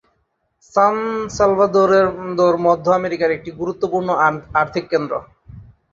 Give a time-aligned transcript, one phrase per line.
[0.73, 0.95] সান
[1.37, 1.91] Salvador
[2.65, 4.09] মধ্য আমেরিকার একটি গুরুত্বপূর্ণ
[4.61, 5.13] আর্থিক কেন্দ্র।